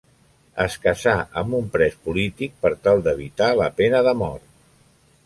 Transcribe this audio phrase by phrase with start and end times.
[0.63, 4.49] Es casà amb un pres polític, per tal d'evitar la pena de mort.